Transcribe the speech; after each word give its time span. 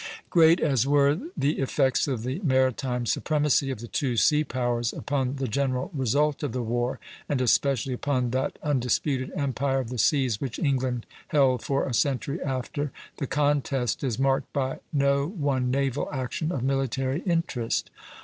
Great 0.31 0.59
as 0.59 0.87
were 0.87 1.19
the 1.37 1.59
effects 1.59 2.07
of 2.07 2.23
the 2.23 2.39
maritime 2.39 3.05
supremacy 3.05 3.69
of 3.69 3.81
the 3.81 3.87
two 3.87 4.17
sea 4.17 4.43
powers 4.43 4.93
upon 4.93 5.35
the 5.35 5.47
general 5.47 5.91
result 5.93 6.41
of 6.41 6.53
the 6.53 6.63
war, 6.63 6.99
and 7.29 7.39
especially 7.39 7.93
upon 7.93 8.31
that 8.31 8.57
undisputed 8.63 9.31
empire 9.35 9.77
of 9.77 9.89
the 9.91 9.99
seas 9.99 10.41
which 10.41 10.57
England 10.57 11.05
held 11.27 11.61
for 11.61 11.85
a 11.87 11.93
century 11.93 12.41
after, 12.41 12.91
the 13.17 13.27
contest 13.27 14.03
is 14.03 14.17
marked 14.17 14.51
by 14.53 14.79
no 14.91 15.27
one 15.27 15.69
naval 15.69 16.09
action 16.11 16.51
of 16.51 16.63
military 16.63 17.19
interest. 17.19 17.91